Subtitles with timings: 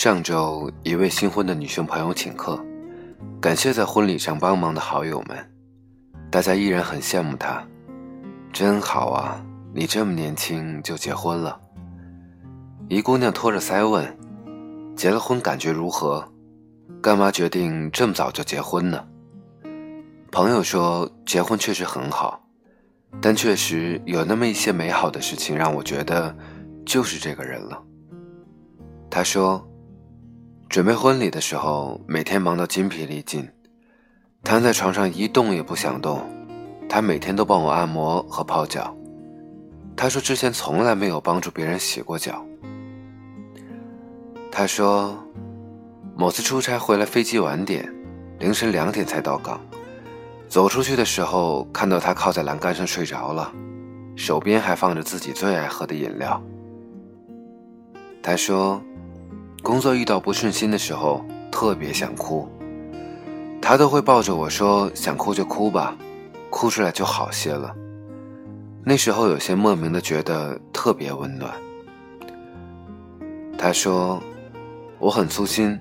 [0.00, 2.64] 上周，一位新婚的女性朋友请客，
[3.40, 5.36] 感谢在婚礼上帮忙的好友们。
[6.30, 7.66] 大家依然很羡慕她，
[8.52, 9.44] 真好啊！
[9.74, 11.60] 你这么年轻就结婚了。
[12.88, 14.06] 一姑娘托着腮问
[14.94, 16.24] ：“结了婚感觉如何？
[17.02, 19.04] 干嘛决定这么早就结婚呢？”
[20.30, 22.40] 朋友说：“结婚确实很好，
[23.20, 26.32] 但确实有那么一些美好的事情让我觉得，
[26.86, 27.82] 就是这个人了。”
[29.10, 29.67] 他说。
[30.68, 33.48] 准备婚礼的时候，每天忙到筋疲力尽，
[34.44, 36.20] 瘫在床上一动也不想动。
[36.90, 38.94] 他每天都帮我按摩和泡脚。
[39.96, 42.44] 他说之前从来没有帮助别人洗过脚。
[44.52, 45.16] 他说，
[46.14, 47.90] 某次出差回来飞机晚点，
[48.38, 49.58] 凌晨两点才到港，
[50.48, 53.50] 走出去的时候看到他靠在栏杆上睡着了，
[54.16, 56.42] 手边还放着自己最爱喝的饮料。
[58.22, 58.82] 他说。
[59.62, 62.48] 工作遇到不顺心的时候，特别想哭，
[63.60, 65.96] 他都会抱着我说：“想哭就哭吧，
[66.48, 67.74] 哭出来就好些了。”
[68.84, 71.52] 那时候有些莫名的觉得特别温暖。
[73.58, 74.22] 他说
[74.98, 75.78] ：“我很粗心，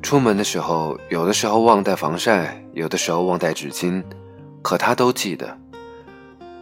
[0.00, 4.02] 出门的时候有的时候忘带防晒，有的时候忘带纸巾，
[4.62, 5.58] 可他都记得。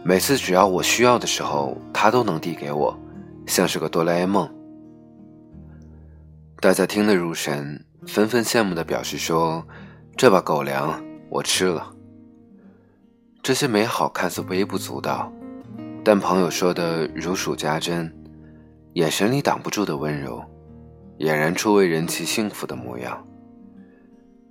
[0.03, 2.97] 每次只要我需要的时候，他都能递给我，
[3.45, 4.49] 像是个哆啦 A 梦。”
[6.63, 9.67] 大家听得入神，纷纷羡慕地表示说
[10.15, 11.93] ：“这把狗粮我吃了。”
[13.43, 15.29] 这些美好看似微不足道，
[16.05, 18.09] 但朋友说的如数家珍，
[18.93, 20.41] 眼神里挡不住的温柔，
[21.19, 23.21] 俨然出为人妻幸福的模样。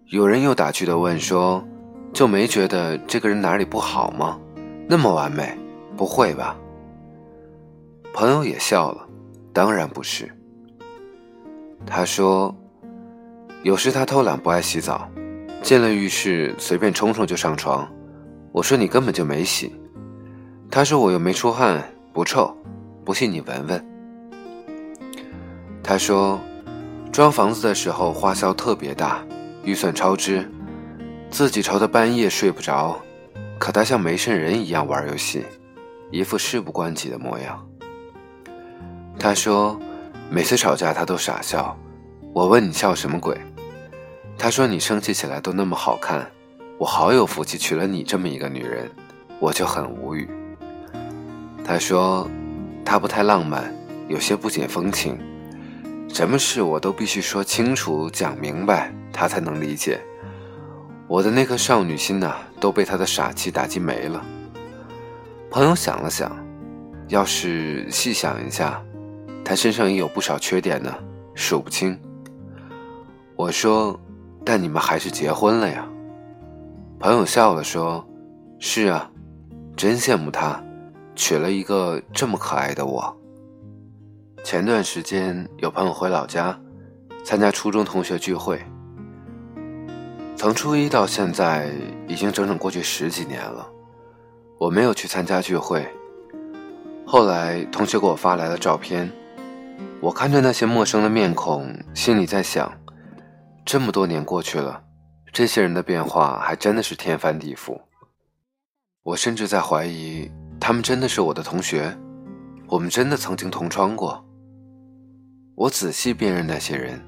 [0.09, 1.67] 有人又打趣地问说
[2.13, 4.39] ：“就没觉得这个人哪里不好吗？
[4.87, 5.57] 那么完美，
[5.97, 6.59] 不会吧？”
[8.13, 9.09] 朋友也笑了
[9.51, 10.31] ：“当然不是。”
[11.85, 12.55] 他说
[13.63, 15.07] ：“有时他偷懒不爱洗澡，
[15.61, 17.87] 进了浴室随便冲冲就上床。
[18.51, 19.75] 我说你根本就没洗。
[20.71, 21.83] 他说我又没出汗，
[22.15, 22.57] 不臭，
[23.05, 23.87] 不信你闻闻。”
[25.85, 26.41] 他说
[27.13, 29.23] ：“装房子的时候花销特别大，
[29.63, 30.51] 预算超支，
[31.29, 32.99] 自己愁得半夜睡不着。
[33.59, 35.45] 可他像没事人一样玩游戏，
[36.11, 37.69] 一副事不关己的模样。”
[39.21, 39.79] 他说。
[40.35, 41.77] 每次吵架，他都傻笑。
[42.33, 43.39] 我问你笑什么鬼？
[44.39, 46.27] 他说你生气起来都那么好看。
[46.79, 48.91] 我好有福气娶了你这么一个女人，
[49.39, 50.27] 我就很无语。
[51.63, 52.27] 他说
[52.83, 53.75] 他不太浪漫，
[54.09, 55.19] 有些不解风情，
[56.09, 60.01] 什么事我都必须说清楚、讲明白，他才能理解。
[61.09, 64.25] 我的那颗少女心呐，都被他的傻气打击没了。
[65.51, 66.35] 朋友想了想，
[67.09, 68.83] 要是细想一下。
[69.45, 70.95] 他身上也有不少缺点呢，
[71.35, 71.99] 数不清。
[73.35, 73.99] 我说
[74.45, 75.87] ：“但你们还是结婚了呀？”
[77.01, 78.07] 朋友笑了说
[78.61, 79.11] ：“是啊，
[79.77, 80.63] 真羡慕他，
[81.17, 83.17] 娶了一个这么可爱的我。”
[84.45, 86.59] 前段时间有朋友回老家，
[87.25, 88.61] 参加初中同学聚会。
[90.37, 91.71] 从初一到现在，
[92.07, 93.67] 已经整整过去十几年了，
[94.59, 95.87] 我没有去参加聚会。
[97.05, 99.11] 后来同学给我发来了照片。
[100.03, 102.73] 我看着那些陌生的面孔，心里在想：
[103.65, 104.83] 这么多年过去了，
[105.33, 107.81] 这些人的变化还真的是天翻地覆。
[109.05, 111.97] 我甚至在怀疑，他们真的是我的同学，
[112.67, 114.25] 我们真的曾经同窗过。
[115.55, 117.01] 我仔细辨认那些人，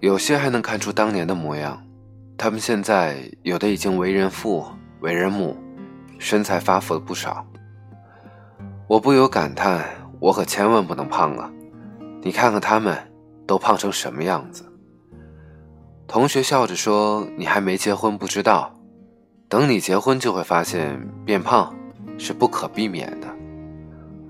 [0.00, 1.78] 有些还能看出当年的模样，
[2.38, 4.64] 他们现在有的已经为人父、
[5.00, 5.54] 为人母，
[6.18, 7.46] 身材发福了不少。
[8.88, 9.84] 我不由感叹：
[10.20, 11.52] 我可千万不能胖啊！
[12.24, 12.96] 你看看他们，
[13.46, 14.64] 都胖成什么样子？
[16.06, 18.72] 同学笑着说：“你还没结婚，不知道。
[19.48, 21.74] 等你结婚，就会发现变胖
[22.16, 23.26] 是不可避免的。”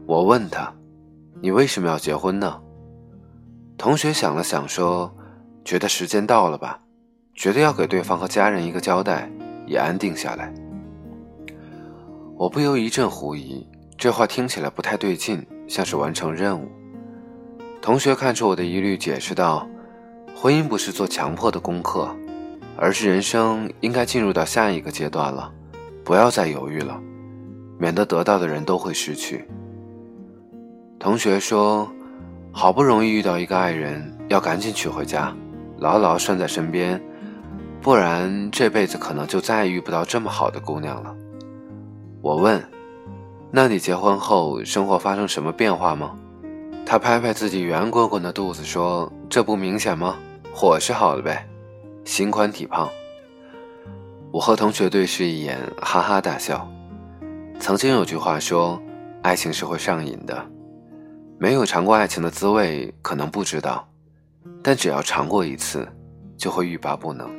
[0.06, 0.72] 我问他
[1.42, 2.60] ：“你为什么要结婚呢？”
[3.76, 5.14] 同学想了想说
[5.64, 6.80] ：“觉得时间到了吧，
[7.34, 9.30] 觉得要给对方和家人一个交代，
[9.66, 10.52] 也安定下来。”
[12.36, 13.68] 我不由一阵狐疑，
[13.98, 16.68] 这话听起来不太对劲，像是完成任务。
[17.82, 19.68] 同学看出我的疑虑，解释道
[20.36, 22.08] ：“婚姻不是做强迫的功课，
[22.76, 25.52] 而是人生应该进入到下一个阶段了，
[26.04, 26.96] 不要再犹豫了，
[27.80, 29.44] 免得得到的人都会失去。”
[31.00, 31.90] 同学说
[32.54, 35.36] ：“好不容易遇到一个爱人，要赶紧娶回家，
[35.78, 37.02] 牢牢拴在身边，
[37.80, 41.12] 不然这辈子可能就再也遇不到这么好的姑娘了。”
[42.22, 42.64] 我问
[43.50, 46.12] ：“那你结婚后生活发生什么变化吗？”
[46.84, 50.16] 他拍拍自己圆滚滚的肚子说：“这不明显吗？
[50.52, 51.48] 伙食好了呗，
[52.04, 52.88] 心宽体胖。
[54.30, 56.70] 我和同学对视一眼，哈哈大笑。
[57.58, 58.80] 曾经有句话说，
[59.22, 60.46] 爱情是会上瘾的。
[61.38, 63.88] 没有尝过爱情的滋味，可能不知道，
[64.62, 65.88] 但只要尝过一次，
[66.36, 67.30] 就会欲罢不能。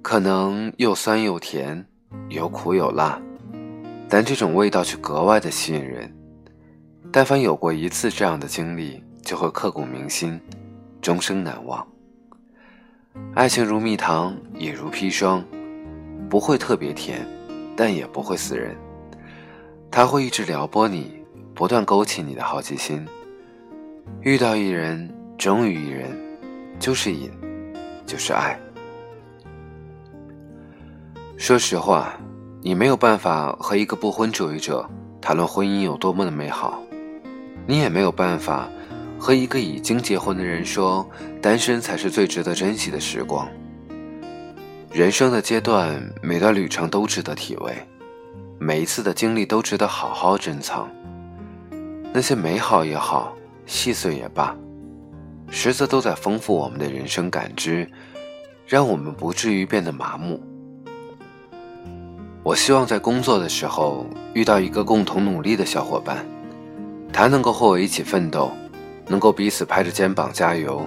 [0.00, 1.86] 可能又酸又甜，
[2.28, 3.20] 有苦有辣，
[4.08, 6.13] 但这种味道却格外的吸引人。
[7.16, 10.40] 但凡有过一次这样的经历，就会刻骨铭心，
[11.00, 11.86] 终生难忘。
[13.36, 15.44] 爱情如蜜糖，也如砒霜，
[16.28, 17.24] 不会特别甜，
[17.76, 18.76] 但也不会死人。
[19.92, 21.22] 它会一直撩拨你，
[21.54, 23.06] 不断勾起你的好奇心。
[24.22, 25.08] 遇到一人，
[25.38, 26.10] 忠于一人，
[26.80, 27.30] 就是瘾，
[28.04, 28.58] 就是爱。
[31.36, 32.18] 说实话，
[32.60, 34.84] 你没有办法和一个不婚主义者
[35.20, 36.82] 谈论婚姻有多么的美好，
[37.66, 38.68] 你也没有办法。
[39.18, 41.08] 和一个已经结婚的人说，
[41.40, 43.48] 单身才是最值得珍惜的时光。
[44.92, 47.74] 人生的阶段，每段旅程都值得体味，
[48.58, 50.90] 每一次的经历都值得好好珍藏。
[52.12, 53.34] 那些美好也好，
[53.64, 54.54] 细碎也罢，
[55.48, 57.90] 实则都在丰富我们的人生感知，
[58.66, 60.38] 让我们不至于变得麻木。
[62.42, 66.26] 我希望在工作的时候遇到一个共同努力的小伙伴，
[67.14, 68.50] 他能够和我一起奋斗。
[69.06, 70.80] 能够彼此拍着肩膀加油，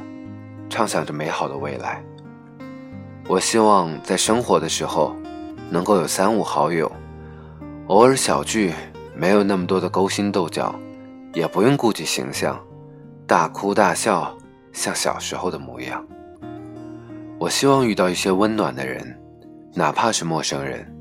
[0.71, 2.03] 畅想着美好的未来。
[3.27, 5.15] 我希望在生活的时候，
[5.69, 6.91] 能够有三五好友，
[7.85, 8.73] 偶尔小聚，
[9.15, 10.73] 没有那么多的勾心斗角，
[11.35, 12.59] 也不用顾及形象，
[13.27, 14.35] 大哭大笑，
[14.73, 16.03] 像小时候的模样。
[17.37, 19.15] 我希望遇到一些温暖的人，
[19.75, 20.91] 哪怕是陌生人，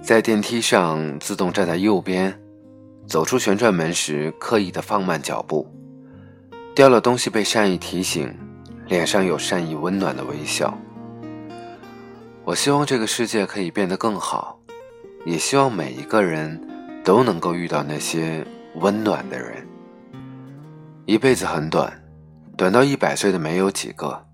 [0.00, 2.32] 在电梯上自动站在右边，
[3.06, 5.66] 走出旋转门时刻意的放慢脚步。
[6.74, 8.34] 掉了东西被善意提醒，
[8.86, 10.76] 脸上有善意温暖的微笑。
[12.44, 14.58] 我希望这个世界可以变得更好，
[15.24, 16.60] 也希望每一个人
[17.04, 18.44] 都能够遇到那些
[18.76, 19.66] 温暖的人。
[21.04, 21.92] 一辈子很短，
[22.56, 24.24] 短到一百岁的没有几个。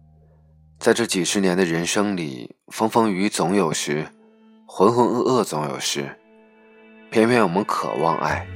[0.78, 4.06] 在这几十年的人生里，风风雨雨总有时，
[4.64, 6.08] 浑浑噩噩总有时。
[7.10, 8.46] 偏偏我们渴望爱，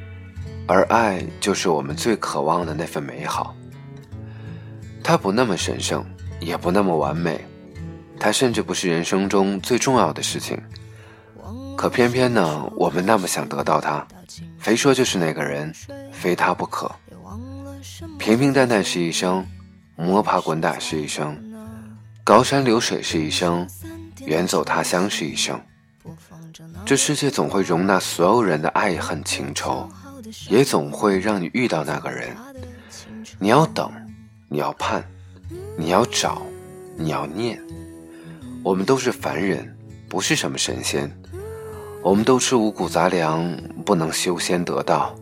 [0.67, 3.55] 而爱就是我们最渴望的那份美好。
[5.03, 6.05] 它不那么神圣，
[6.41, 7.45] 也不那么完美，
[8.19, 10.61] 它甚至不是人生中最重要的事情。
[11.77, 14.07] 可偏偏呢，我们那么想得到它，
[14.59, 15.73] 非说就是那个人，
[16.13, 16.91] 非他不可。
[18.19, 19.45] 平平淡淡是一生，
[19.97, 21.37] 摸爬滚打是一生，
[22.23, 23.67] 高山流水是一生，
[24.25, 25.61] 远走他乡是一生。
[26.85, 29.89] 这世界总会容纳所有人的爱恨情仇，
[30.49, 32.37] 也总会让你遇到那个人。
[33.39, 33.91] 你要等。
[34.49, 35.03] 你要盼，
[35.79, 36.43] 你要找，
[36.99, 37.59] 你要念。
[38.63, 39.75] 我们都是凡人，
[40.11, 41.11] 不是什么神仙。
[42.03, 43.51] 我们都吃五谷杂粮，
[43.87, 45.17] 不能修仙得道。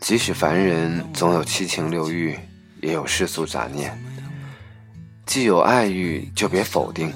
[0.00, 2.38] 即使凡人，总有七情六欲，
[2.80, 3.92] 也有世俗杂念。
[5.26, 7.10] 既有爱欲，就别否定；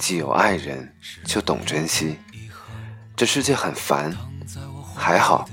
[0.00, 0.92] 既有爱人，
[1.24, 2.16] 就懂珍惜。
[3.14, 4.12] 这世界很烦，
[4.96, 5.48] 还好，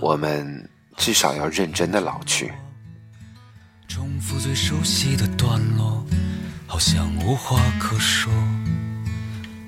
[0.00, 2.52] 我们至少要认真的老去。
[3.88, 6.04] 重复最熟悉的段落，
[6.66, 8.32] 好像无话可说。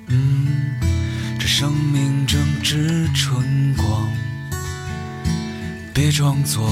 [0.07, 0.79] 嗯，
[1.39, 4.09] 这生命正值春光，
[5.93, 6.69] 别装作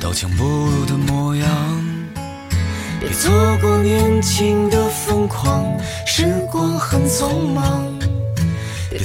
[0.00, 1.48] 刀枪不入的模样，
[3.00, 3.30] 别错
[3.60, 5.64] 过年轻的疯狂。
[6.06, 7.95] 时光很匆忙，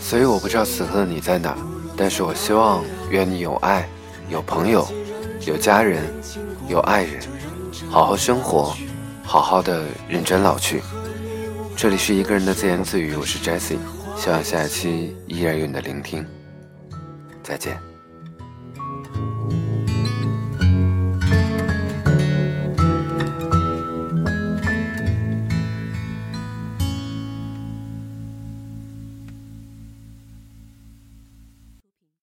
[0.00, 1.54] 所以我不知道此刻的你在哪，
[1.94, 3.86] 但是我希望愿你有爱，
[4.30, 4.88] 有朋友，
[5.46, 6.02] 有家人，
[6.66, 7.20] 有爱人，
[7.90, 8.74] 好好生活，
[9.22, 10.82] 好好的认真老去。
[11.76, 13.76] 这里是一个人的自言自语，我是 Jessie，
[14.16, 16.24] 希望下一期依然有你的聆听。
[17.42, 17.87] 再见。